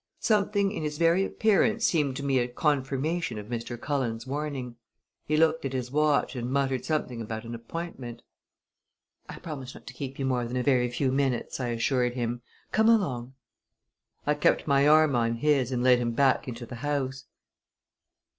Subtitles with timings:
[0.19, 3.79] Something in his very appearance seemed to me a confirmation of Mr.
[3.79, 4.77] Cullen's warning.
[5.27, 8.23] He looked at his watch and muttered something about an appointment.
[9.29, 12.41] "I promise not to keep you more than a very few minutes," I assured him.
[12.71, 13.35] "Come along!"
[14.25, 17.25] I kept my arm on his and led him back into the house.